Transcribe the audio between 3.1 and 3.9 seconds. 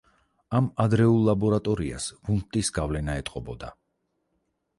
ეტყობოდა.